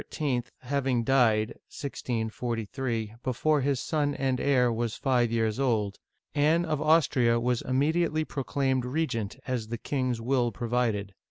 [0.61, 5.99] having died (1643) before his son and heir was five years old,
[6.33, 11.13] Anne of Austria was immedi ately proclaimed regent, as the king's will provided.